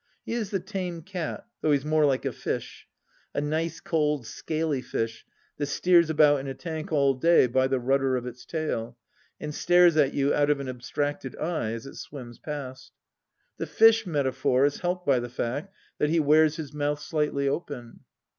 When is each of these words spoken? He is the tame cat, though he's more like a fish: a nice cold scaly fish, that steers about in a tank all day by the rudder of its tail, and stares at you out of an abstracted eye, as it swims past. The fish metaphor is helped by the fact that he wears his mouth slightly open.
He 0.25 0.33
is 0.33 0.49
the 0.49 0.59
tame 0.59 1.03
cat, 1.03 1.45
though 1.61 1.71
he's 1.71 1.85
more 1.85 2.07
like 2.07 2.25
a 2.25 2.31
fish: 2.31 2.87
a 3.35 3.39
nice 3.39 3.79
cold 3.79 4.25
scaly 4.25 4.81
fish, 4.81 5.27
that 5.57 5.67
steers 5.67 6.09
about 6.09 6.39
in 6.39 6.47
a 6.47 6.55
tank 6.55 6.91
all 6.91 7.13
day 7.13 7.45
by 7.45 7.67
the 7.67 7.79
rudder 7.79 8.15
of 8.15 8.25
its 8.25 8.43
tail, 8.43 8.97
and 9.39 9.53
stares 9.53 9.95
at 9.97 10.15
you 10.15 10.33
out 10.33 10.49
of 10.49 10.59
an 10.59 10.67
abstracted 10.67 11.35
eye, 11.35 11.73
as 11.73 11.85
it 11.85 11.97
swims 11.97 12.39
past. 12.39 12.93
The 13.57 13.67
fish 13.67 14.07
metaphor 14.07 14.65
is 14.65 14.79
helped 14.79 15.05
by 15.05 15.19
the 15.19 15.29
fact 15.29 15.71
that 15.99 16.09
he 16.09 16.19
wears 16.19 16.55
his 16.55 16.73
mouth 16.73 16.99
slightly 16.99 17.47
open. 17.47 17.99